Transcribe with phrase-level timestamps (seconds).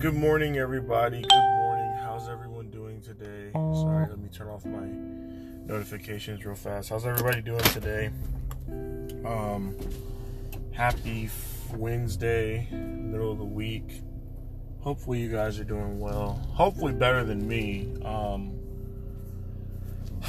[0.00, 1.20] Good morning, everybody.
[1.20, 1.94] Good morning.
[2.00, 3.50] How's everyone doing today?
[3.52, 4.86] Sorry, let me turn off my
[5.66, 6.88] notifications real fast.
[6.88, 8.08] How's everybody doing today?
[9.26, 9.76] Um,
[10.72, 11.28] happy
[11.74, 14.00] Wednesday, middle of the week.
[14.80, 16.40] Hopefully, you guys are doing well.
[16.54, 17.92] Hopefully, better than me.
[18.02, 18.58] Um,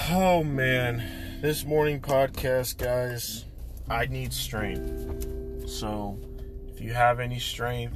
[0.09, 3.45] oh man, this morning podcast, guys,
[3.89, 5.69] I need strength.
[5.69, 6.19] So,
[6.67, 7.95] if you have any strength,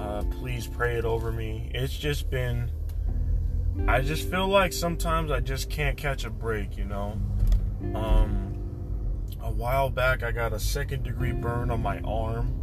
[0.00, 1.70] uh, please pray it over me.
[1.74, 2.70] It's just been,
[3.86, 7.20] I just feel like sometimes I just can't catch a break, you know.
[7.94, 8.54] Um,
[9.40, 12.60] a while back, I got a second degree burn on my arm.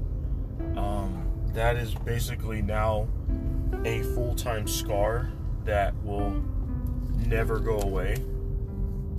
[0.78, 3.08] Um, that is basically now
[3.86, 5.32] a full time scar
[5.66, 6.44] that will
[7.28, 8.16] never go away.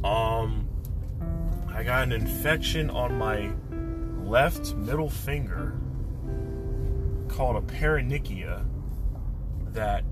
[0.04, 0.68] Um,
[1.68, 3.52] I got an infection on my
[4.24, 5.76] left middle finger
[7.32, 8.64] called a paronychia
[9.72, 10.04] that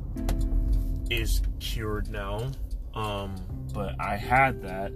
[1.11, 2.51] is cured now.
[2.95, 3.37] Um,
[3.73, 4.93] but I had that.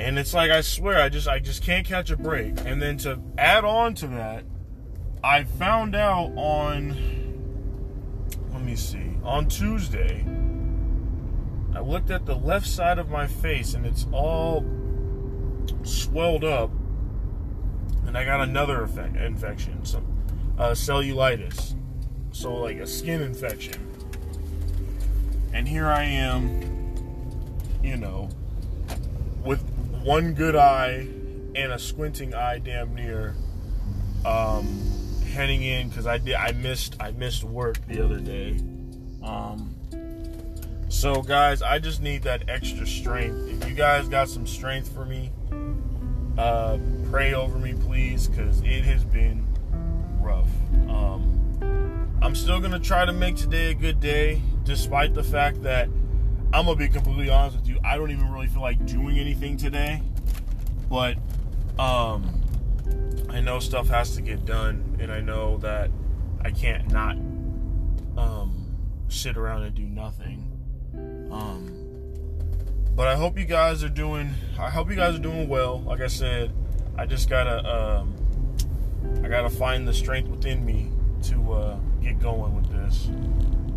[0.00, 2.54] And it's like I swear I just I just can't catch a break.
[2.64, 4.44] And then to add on to that,
[5.22, 7.22] I found out on
[8.52, 10.24] let me see, on Tuesday,
[11.74, 14.64] I looked at the left side of my face and it's all
[15.82, 16.70] swelled up.
[18.06, 19.84] And I got another infection.
[19.84, 20.02] So
[20.58, 21.74] uh, cellulitis,
[22.32, 23.88] so like a skin infection.
[25.52, 26.62] And here I am,
[27.82, 28.30] you know,
[29.44, 29.62] with
[30.02, 31.06] one good eye
[31.54, 33.36] and a squinting eye, damn near,
[34.24, 34.92] um,
[35.32, 38.58] heading in because I did I missed I missed work the other day.
[39.22, 39.74] Um,
[40.88, 43.48] so guys, I just need that extra strength.
[43.48, 45.30] If you guys got some strength for me,
[46.38, 46.78] uh,
[47.10, 49.46] pray over me, please, because it has been
[50.22, 50.48] rough.
[50.88, 55.88] Um, I'm still gonna try to make today a good day, despite the fact that
[56.52, 57.78] I'm gonna be completely honest with you.
[57.84, 60.02] I don't even really feel like doing anything today,
[60.88, 61.16] but
[61.78, 62.40] um,
[63.28, 65.90] I know stuff has to get done, and I know that
[66.44, 67.16] I can't not
[68.16, 68.66] um,
[69.08, 70.48] sit around and do nothing.
[71.30, 71.82] Um,
[72.94, 74.34] but I hope you guys are doing.
[74.58, 75.80] I hope you guys are doing well.
[75.80, 76.52] Like I said,
[76.96, 78.14] I just gotta um,
[79.24, 80.90] I gotta find the strength within me
[81.24, 83.08] to uh, get going with this.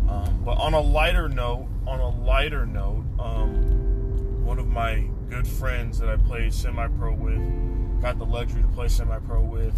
[0.08, 5.46] Um, but on a lighter note, on a lighter note, um, one of my good
[5.46, 9.74] friends that I played semi-pro with, got the luxury to play semi-pro with,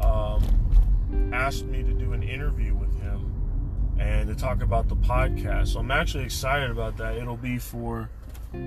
[0.00, 0.42] um,
[1.32, 3.32] asked me to do an interview with him
[3.98, 5.68] and to talk about the podcast.
[5.68, 7.16] So I'm actually excited about that.
[7.16, 8.10] It'll be for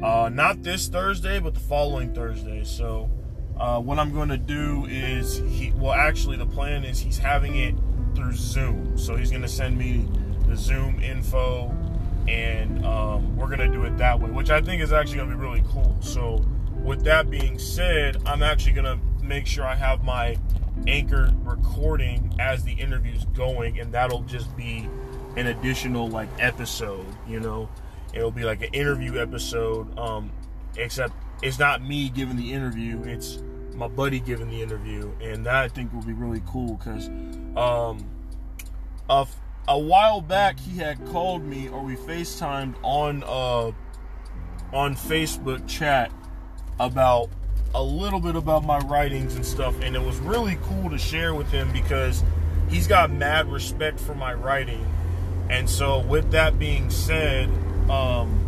[0.03, 2.63] uh, not this Thursday, but the following Thursday.
[2.63, 3.09] So
[3.59, 7.55] uh, what I'm going to do is he well actually the plan is he's having
[7.55, 7.75] it
[8.15, 8.97] through Zoom.
[8.97, 10.07] So he's going to send me
[10.47, 11.75] the Zoom info
[12.27, 15.29] and um, we're going to do it that way, which I think is actually going
[15.29, 15.95] to be really cool.
[16.01, 16.43] So
[16.83, 20.37] with that being said, I'm actually going to make sure I have my
[20.87, 24.89] anchor recording as the interview's going and that'll just be
[25.35, 27.69] an additional like episode, you know.
[28.13, 30.31] It'll be like an interview episode um
[30.77, 31.13] except
[31.43, 33.39] it's not me giving the interview, it's
[33.77, 37.07] my buddy giving the interview, and that I think will be really cool because
[37.55, 38.09] um,
[39.07, 39.27] a,
[39.67, 43.71] a while back he had called me or we FaceTimed on uh,
[44.75, 46.11] on Facebook chat
[46.79, 47.29] about
[47.75, 51.35] a little bit about my writings and stuff, and it was really cool to share
[51.35, 52.23] with him because
[52.69, 54.85] he's got mad respect for my writing,
[55.49, 57.49] and so with that being said.
[57.89, 58.43] Um,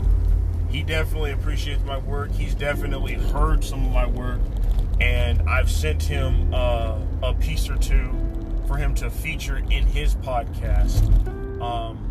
[0.70, 2.30] he definitely appreciates my work.
[2.32, 4.40] He's definitely heard some of my work
[5.00, 8.10] and I've sent him uh, a piece or two
[8.68, 11.04] for him to feature in his podcast.
[11.62, 12.06] Um,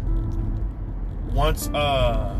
[1.33, 2.37] once, uh,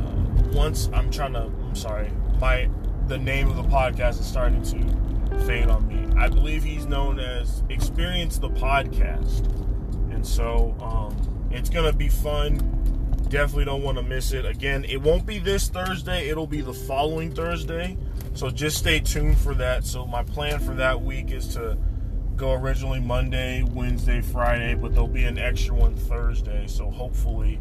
[0.53, 2.11] once I'm trying to, I'm sorry,
[2.41, 2.69] my
[3.07, 6.07] the name of the podcast is starting to fade on me.
[6.21, 9.47] I believe he's known as Experience the Podcast,
[10.13, 12.59] and so um, it's gonna be fun.
[13.29, 14.45] Definitely don't want to miss it.
[14.45, 16.29] Again, it won't be this Thursday.
[16.29, 17.97] It'll be the following Thursday.
[18.39, 19.85] So just stay tuned for that.
[19.85, 21.77] So my plan for that week is to
[22.37, 26.69] go originally Monday, Wednesday, Friday, but there'll be an extra one Thursday.
[26.69, 27.59] So hopefully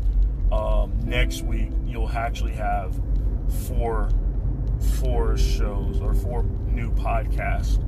[0.51, 2.95] um, next week you'll actually have
[3.67, 4.11] four
[4.99, 7.81] four shows or four new podcasts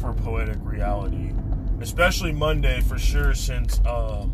[0.00, 1.32] for Poetic Reality.
[1.80, 4.24] Especially Monday for sure, since uh,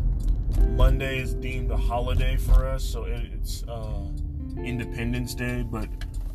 [0.75, 4.05] Monday is deemed a holiday for us, so it's uh,
[4.57, 5.87] Independence Day, but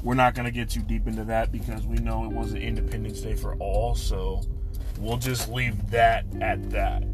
[0.02, 2.58] we're not going to get too deep into that because we know it was an
[2.58, 4.42] Independence Day for all, so
[4.98, 7.04] we'll just leave that at that.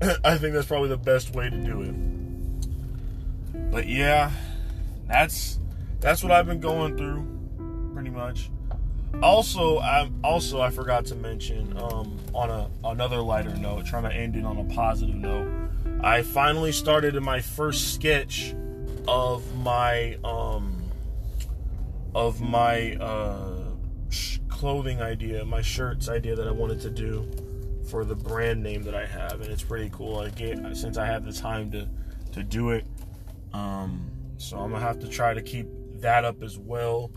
[0.24, 3.70] I think that's probably the best way to do it.
[3.70, 4.30] but yeah,
[5.06, 5.58] that's
[6.00, 7.26] that's what I've been going through,
[7.94, 8.50] pretty much.
[9.22, 14.12] Also, I also I forgot to mention um, on a another lighter note, trying to
[14.14, 15.48] end it on a positive note.
[16.02, 18.54] I finally started my first sketch
[19.08, 20.77] of my um,
[22.14, 23.74] of my uh,
[24.10, 27.30] sh- clothing idea, my shirts idea that I wanted to do
[27.88, 30.18] for the brand name that I have, and it's pretty cool.
[30.18, 31.88] I get since I have the time to
[32.32, 32.86] to do it,
[33.52, 35.66] um, so I'm gonna have to try to keep
[36.00, 37.10] that up as well,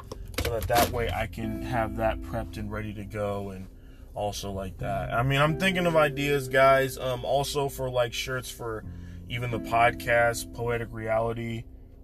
[0.44, 3.68] so that that way I can have that prepped and ready to go, and
[4.14, 5.14] also like that.
[5.14, 6.98] I mean, I'm thinking of ideas, guys.
[6.98, 8.84] Um, also for like shirts for
[9.30, 11.64] even the podcast, poetic reality,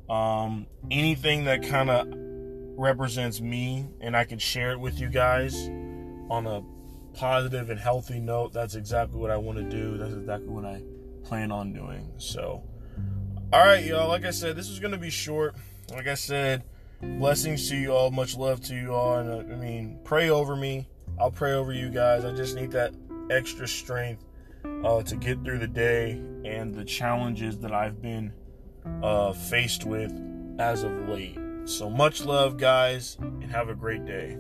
[0.10, 2.08] um, anything that kind of
[2.78, 5.68] represents me, and I can share it with you guys
[6.30, 6.64] on a
[7.18, 8.54] positive and healthy note.
[8.54, 9.98] That's exactly what I want to do.
[9.98, 10.82] That's exactly what I
[11.24, 12.12] plan on doing.
[12.18, 12.64] So,
[13.52, 14.08] all right, y'all.
[14.08, 15.56] Like I said, this is going to be short.
[15.92, 16.64] Like I said,
[17.02, 18.12] blessings to you all.
[18.12, 19.18] Much love to you all.
[19.18, 20.88] And uh, I mean, pray over me.
[21.20, 22.26] I'll pray over you guys.
[22.26, 22.94] I just need that
[23.32, 24.24] extra strength
[24.84, 26.12] uh, to get through the day
[26.46, 28.32] and the challenges that I've been
[29.02, 30.14] uh, faced with
[30.60, 31.38] as of late.
[31.68, 34.38] So much love, guys, and have a great day.